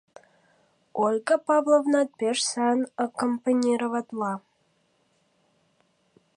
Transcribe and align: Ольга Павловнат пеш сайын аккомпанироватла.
Ольга 1.05 1.35
Павловнат 1.47 2.09
пеш 2.19 2.37
сайын 2.51 2.81
аккомпанироватла. 3.03 4.33